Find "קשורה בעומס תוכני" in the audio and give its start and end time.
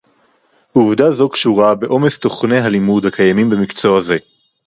1.29-2.57